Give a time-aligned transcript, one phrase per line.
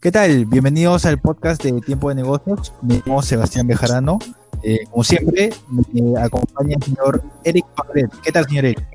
[0.00, 0.46] ¿Qué tal?
[0.46, 2.72] Bienvenidos al podcast de Tiempo de Negocios.
[2.82, 4.20] Me llamo Sebastián Bejarano.
[4.62, 8.08] Eh, como siempre, me acompaña el señor Eric Pablet.
[8.22, 8.86] ¿Qué tal, señor Eric?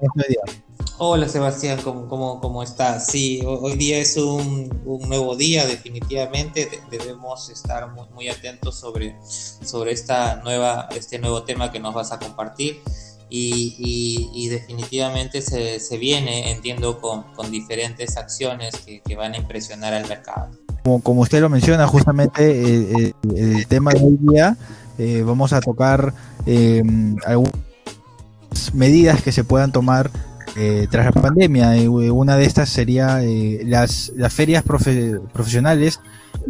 [1.00, 3.08] Hola, Sebastián, ¿cómo, cómo, cómo estás?
[3.08, 6.70] Sí, hoy día es un, un nuevo día, definitivamente.
[6.90, 12.14] debemos estar muy, muy atentos sobre, sobre esta nueva, este nuevo tema que nos vas
[12.14, 12.82] a compartir.
[13.30, 19.38] Y, y, definitivamente se, se, viene, entiendo, con, con diferentes acciones que, que, van a
[19.38, 20.52] impresionar al mercado.
[20.84, 24.58] Como, usted lo menciona, justamente eh, eh, el tema de hoy día,
[24.98, 26.14] eh, vamos a tocar
[27.26, 27.54] algunas
[28.74, 30.12] medidas que se puedan tomar
[30.92, 31.72] tras la pandemia.
[31.90, 33.22] una de estas sería
[33.64, 36.02] las, las ferias profesionales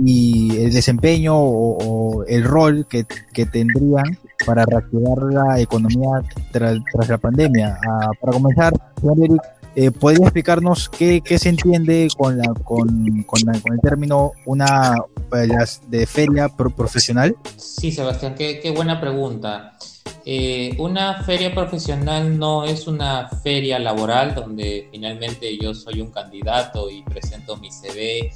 [0.04, 6.22] y el desempeño o, el rol que, que, tendrían para reactivar la economía
[6.52, 7.78] tras, tras la pandemia.
[7.88, 9.42] Ah, para comenzar, señor Eric,
[9.76, 14.96] eh, ¿Podría explicarnos qué, se entiende con, la, con, con, el término una
[15.88, 17.36] de feria profesional?
[17.58, 19.78] Sí, Sebastián, qué, buena pregunta.
[20.26, 26.90] Eh, una feria profesional no es una feria laboral donde finalmente yo soy un candidato
[26.90, 28.32] y presento mi CV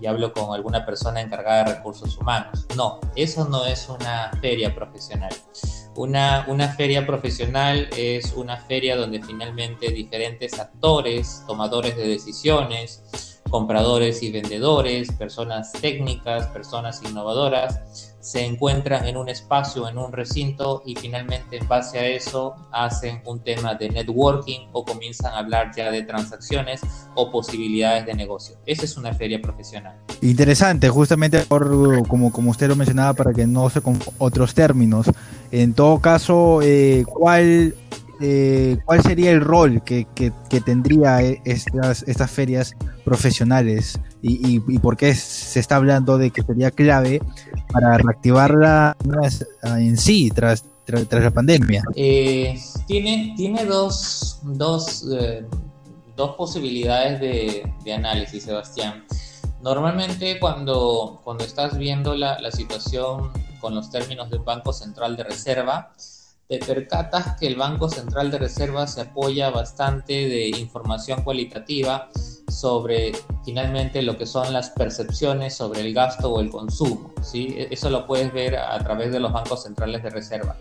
[0.00, 2.66] y hablo con alguna persona encargada de recursos humanos.
[2.76, 5.30] No, eso no es una feria profesional.
[5.96, 14.22] Una, una feria profesional es una feria donde finalmente diferentes actores, tomadores de decisiones, compradores
[14.22, 17.80] y vendedores, personas técnicas, personas innovadoras,
[18.20, 23.22] se encuentran en un espacio, en un recinto y finalmente en base a eso hacen
[23.24, 26.80] un tema de networking o comienzan a hablar ya de transacciones
[27.14, 28.56] o posibilidades de negocio.
[28.66, 29.96] Esa es una feria profesional.
[30.20, 35.06] Interesante, justamente por, como, como usted lo mencionaba, para que no se con otros términos.
[35.50, 37.74] En todo caso, eh, ¿cuál
[38.20, 44.96] eh, cuál sería el rol que, que, tendría estas, estas ferias profesionales y, y, por
[44.96, 47.22] qué se está hablando de que sería clave
[47.72, 48.94] para reactivarla
[49.62, 51.82] en sí tras, tras, la pandemia.
[51.96, 55.46] Eh, tiene, tiene dos, dos, eh,
[56.14, 59.04] dos posibilidades de, de, análisis, Sebastián.
[59.62, 63.30] Normalmente cuando, cuando estás viendo la, la situación
[63.60, 65.92] con los términos de un Banco Central de Reserva,
[66.50, 72.08] te percatas que el Banco Central de Reserva se apoya bastante de información cualitativa
[72.50, 73.12] sobre
[73.44, 77.12] finalmente lo que son las percepciones sobre el gasto o el consumo.
[77.22, 77.54] ¿sí?
[77.56, 80.56] E-, eso lo puedes ver a través de los bancos centrales de reserva.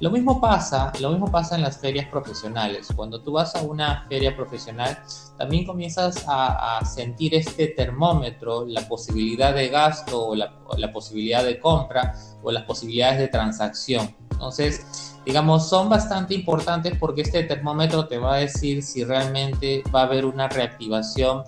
[0.00, 2.88] Lo mismo pasa, lo mismo pasa en las ferias profesionales.
[2.96, 4.98] Cuando tú vas a una feria profesional,
[5.36, 11.44] también comienzas a, sentir este termómetro, la posibilidad de gasto o la, o la posibilidad
[11.44, 14.27] de compra o las posibilidades de transacción.
[14.38, 20.02] Entonces, digamos, son bastante importantes porque este termómetro te va a decir si realmente va
[20.02, 21.42] a haber una reactivación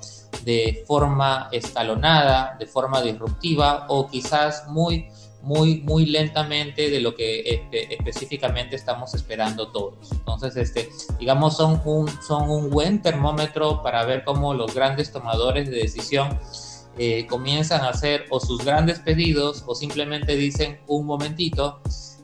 [0.45, 5.09] de forma escalonada, de forma disruptiva o quizás muy,
[5.43, 10.11] muy, muy lentamente de lo que este, específicamente estamos esperando todos.
[10.11, 10.89] Entonces, este,
[11.21, 16.41] digamos, son un, son un buen termómetro para ver cómo los grandes tomadores de decisión
[16.99, 21.81] eh, comienzan a hacer o sus grandes pedidos o simplemente dicen un momentito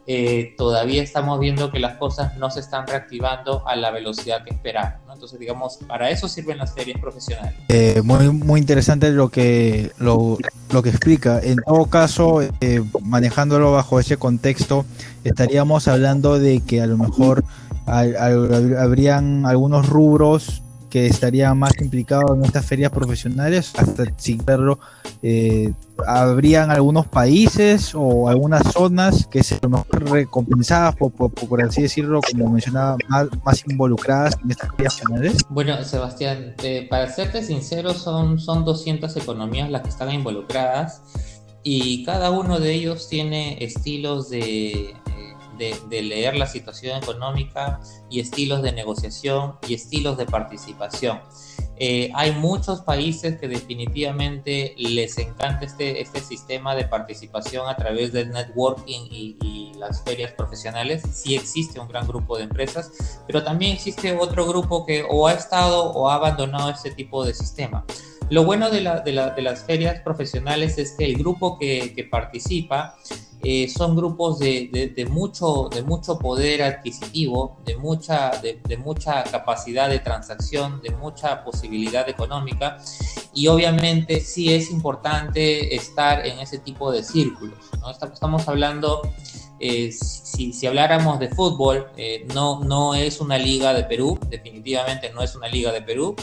[0.08, 4.50] eh, todavía estamos viendo que las cosas no se están reactivando a la velocidad que
[4.50, 5.00] esperamos.
[5.12, 7.54] Entonces, digamos, para eso sirven las ferias profesionales.
[7.68, 10.36] Eh, muy, muy interesante lo que, lo,
[10.70, 11.40] lo que explica.
[11.42, 14.84] En todo caso, eh, manejándolo bajo ese contexto,
[15.24, 17.44] estaríamos hablando de que a lo mejor
[17.86, 24.78] habrían algunos rubros que estaría más implicado en estas ferias profesionales, hasta sin verlo,
[25.22, 25.72] eh,
[26.06, 29.58] habrían algunos países o algunas zonas que se
[29.90, 32.96] recompensadas, por, por, así decirlo, como mencionaba,
[33.44, 35.44] más, involucradas en estas ferias profesionales?
[35.48, 41.02] Bueno, Sebastián, eh, para serte sincero, son, son 200 economías las que están involucradas
[41.62, 44.94] y cada uno de ellos tiene estilos de
[45.56, 47.80] de, leer la situación económica
[48.10, 51.20] y estilos de negociación y estilos de participación.
[51.78, 58.12] Eh, hay muchos países que definitivamente les encanta este, este sistema de participación a través
[58.12, 59.36] del networking y,
[59.76, 61.02] las ferias profesionales.
[61.12, 62.92] Sí existe un gran grupo de empresas,
[63.26, 67.34] pero también existe otro grupo que o ha estado o ha abandonado este tipo de
[67.34, 67.84] sistema.
[68.30, 72.96] Lo bueno de, la, de, las ferias profesionales es que el grupo que participa
[73.42, 78.32] eh, son grupos de, mucho, de mucho poder adquisitivo, de mucha,
[79.30, 82.78] capacidad de transacción, de mucha posibilidad económica
[83.34, 87.58] y obviamente sí es importante estar en ese tipo de círculos.
[88.12, 89.02] Estamos hablando
[89.58, 95.10] eh, si, si, habláramos de fútbol, eh, no, no es una liga de Perú, definitivamente
[95.14, 96.14] no es una liga de Perú,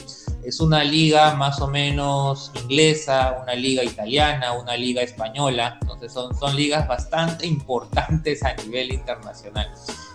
[0.44, 6.38] es una liga más o menos inglesa, una liga italiana, una liga española, entonces son,
[6.38, 9.68] son ligas bastante importantes a nivel internacional.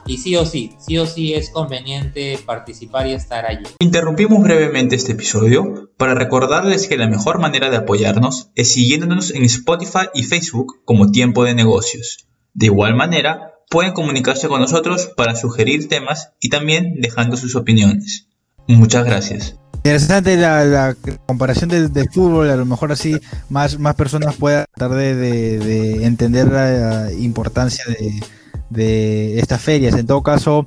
[0.07, 3.65] Y sí o sí, sí o sí es conveniente participar y estar allí.
[3.79, 9.45] Interrumpimos brevemente este episodio para recordarles que la mejor manera de apoyarnos es siguiéndonos en
[9.45, 12.28] Spotify y Facebook como Tiempo de Negocios.
[12.59, 18.27] De igual manera, pueden comunicarse con nosotros para sugerir temas y también dejando sus opiniones.
[18.67, 19.55] Muchas gracias.
[19.77, 20.97] Interesante la,
[21.27, 23.17] comparación del, fútbol, a lo mejor así
[23.49, 28.25] más, más personas puedan tratar de, entender la importancia de,
[28.75, 29.95] estas ferias.
[29.95, 30.67] En todo caso,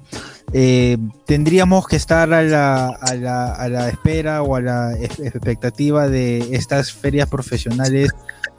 [0.53, 6.07] eh, tendríamos que estar a la, a, la, a la espera o a la expectativa
[6.09, 8.12] de estas ferias profesionales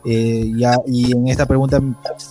[0.05, 1.81] eh, ya, y en esta pregunta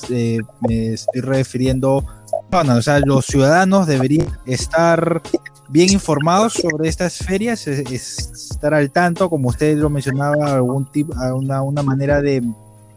[0.10, 2.04] eh, me estoy refiriendo,
[2.50, 5.22] bueno, o sea, los ciudadanos deberían estar
[5.70, 10.90] bien informados sobre estas ferias, estar al tanto, como usted lo mencionaba, algún
[11.34, 12.44] una, una manera de,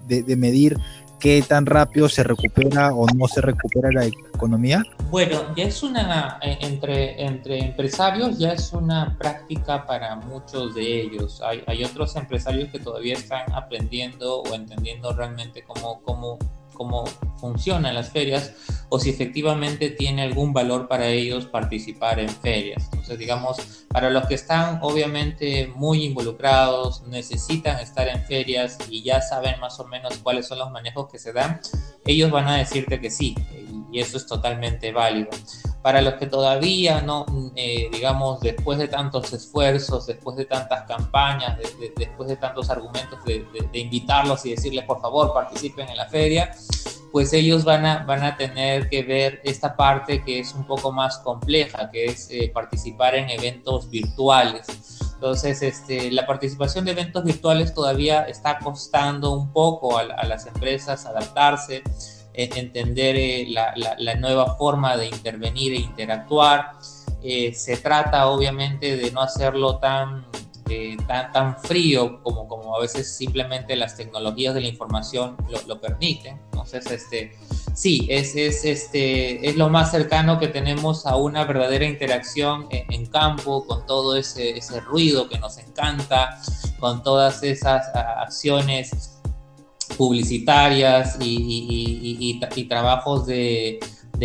[0.08, 0.76] de medir
[1.24, 4.82] qué tan rápido se recupera o no se recupera la economía?
[5.08, 11.00] Bueno, ya es una, eh, entre, entre empresarios, ya es una práctica para muchos de
[11.00, 11.40] ellos.
[11.40, 16.38] Hay, hay otros empresarios que todavía están aprendiendo o entendiendo realmente cómo, cómo
[16.74, 17.04] cómo
[17.38, 18.52] funcionan las ferias
[18.88, 22.84] o si efectivamente tiene algún valor para ellos participar en ferias.
[22.92, 23.56] Entonces, digamos,
[23.88, 29.80] para los que están obviamente muy involucrados, necesitan estar en ferias y ya saben más
[29.80, 31.60] o menos cuáles son los manejos que se dan,
[32.04, 33.34] ellos van a decirte que sí,
[33.90, 35.30] y eso es totalmente válido
[35.84, 37.26] para los que todavía no,
[37.56, 41.58] eh, digamos, después de tantos esfuerzos, después de tantas campañas,
[41.98, 43.44] después de tantos argumentos de,
[43.74, 46.52] invitarlos y decirles por favor participen en la feria,
[47.12, 50.90] pues ellos van a, van a tener que ver esta parte que es un poco
[50.90, 54.66] más compleja, que es eh, participar en eventos virtuales.
[55.12, 60.46] Entonces, este, la participación de eventos virtuales todavía está costando un poco a, a las
[60.46, 61.82] empresas adaptarse
[62.34, 66.72] entender eh, la, nueva forma de intervenir e interactuar.
[67.22, 70.26] Eh, se trata obviamente de no hacerlo tan,
[70.68, 75.36] eh, tan, tan frío como, como a veces simplemente las tecnologías de la información
[75.66, 76.38] lo, permiten.
[76.52, 77.32] Entonces, este,
[77.74, 82.92] sí, es, es, este, es lo más cercano que tenemos a una verdadera interacción en,
[82.92, 86.40] en campo, con todo ese, ese ruido que nos encanta,
[86.78, 89.14] con todas esas acciones
[89.96, 93.80] publicitarias y, trabajos de,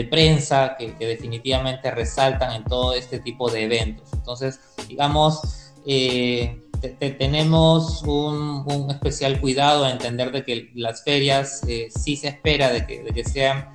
[0.10, 4.10] prensa que, definitivamente resaltan en todo este tipo de eventos.
[4.14, 5.42] Entonces, digamos,
[5.86, 6.62] eh,
[7.00, 12.86] tenemos un, especial cuidado a entender de que las ferias eh, sí se espera de
[12.86, 13.70] que, sean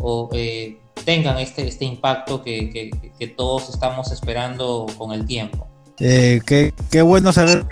[0.00, 5.73] o eh, tengan este, este impacto que todos estamos esperando con el tiempo.
[6.00, 7.64] Eh, qué, qué, bueno saber,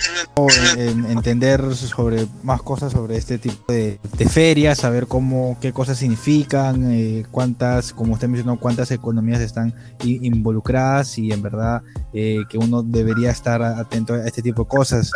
[1.08, 3.98] entender sobre más cosas sobre este tipo de,
[4.30, 9.74] ferias, saber cómo, qué cosas significan, eh, cuántas, como usted mencionó, cuántas economías están
[10.04, 11.82] involucradas y en verdad
[12.12, 15.10] eh, que uno debería estar atento a este tipo de cosas.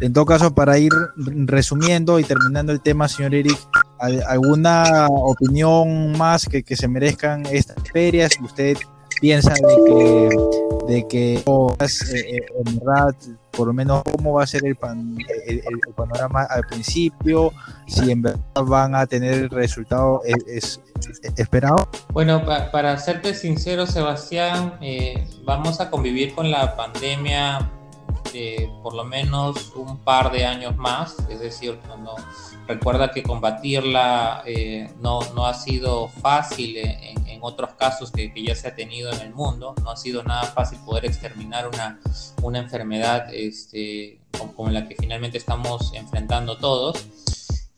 [0.00, 3.58] En todo caso, para ir resumiendo y terminando el tema, señor Eric,
[4.28, 8.32] ¿alguna opinión más que, que se merezcan estas ferias?
[8.40, 8.78] ¿Usted
[9.22, 13.14] piensa de que, de que eh, eh, en verdad,
[13.52, 14.76] por lo menos cómo va a ser el,
[15.46, 15.62] el,
[15.94, 17.52] panorama al principio,
[17.86, 20.80] si en verdad van a tener el resultado es,
[21.36, 21.88] esperado?
[22.10, 22.42] Bueno,
[22.72, 27.70] para serte sincero, Sebastián, eh, vamos a convivir con la pandemia
[28.82, 32.14] por lo menos un par de años más, es decir, no,
[32.66, 34.42] recuerda que combatirla
[35.02, 39.34] no, no, ha sido fácil en, otros casos que, ya se ha tenido en el
[39.34, 39.74] mundo.
[39.82, 42.00] No ha sido nada fácil poder exterminar una,
[42.42, 44.20] una enfermedad este,
[44.56, 47.06] como, la que finalmente estamos enfrentando todos.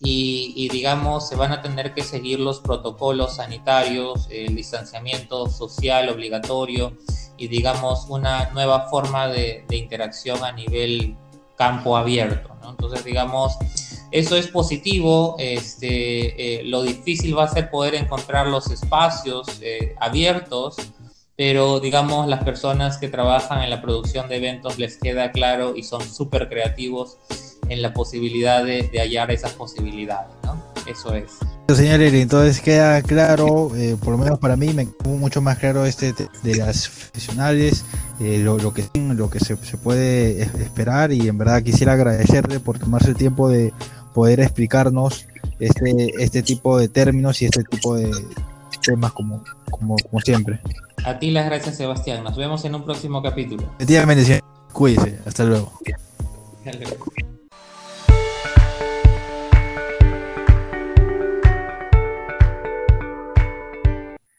[0.06, 6.92] Y, digamos, se van a tener que seguir los protocolos sanitarios, el distanciamiento social obligatorio
[7.38, 11.16] y digamos una nueva forma de, de interacción a nivel
[11.56, 12.54] campo abierto.
[12.60, 12.70] ¿no?
[12.70, 13.56] Entonces, digamos,
[14.14, 15.34] eso es positivo.
[15.40, 20.76] Este, eh, lo difícil va a ser poder encontrar los espacios eh, abiertos,
[21.36, 25.82] pero digamos las personas que trabajan en la producción de eventos les queda claro y
[25.82, 27.18] son súper creativos
[27.68, 30.30] en la posibilidad de, hallar esas posibilidades.
[30.44, 30.62] ¿no?
[30.86, 31.32] Eso es.
[31.74, 35.58] Señor Eri, entonces queda claro, eh, por lo menos para mí, me quedó mucho más
[35.58, 37.84] claro este de las profesionales,
[38.20, 42.78] lo, lo, que, lo que se, se, puede esperar y en verdad quisiera agradecerle por
[42.78, 43.72] tomarse el tiempo de
[44.14, 45.26] poder explicarnos
[45.58, 48.10] este, este tipo de términos y este tipo de,
[48.84, 50.60] temas como, como, como siempre.
[51.04, 52.24] A ti las gracias, Sebastián.
[52.24, 53.64] Nos vemos en un próximo capítulo.
[53.78, 54.40] Efectivamente,
[54.72, 55.18] cuídese.
[55.26, 55.72] Hasta luego.
[56.64, 57.04] Hasta luego.